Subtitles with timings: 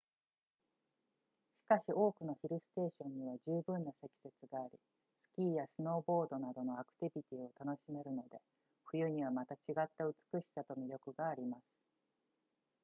[1.63, 4.71] しかし多くのヒルステーションには十分な積雪があり
[5.31, 8.39] スキーやスノーボードなどのアクティビティを楽しめるので
[8.85, 11.79] 冬にはまた違った美しさと魅力があります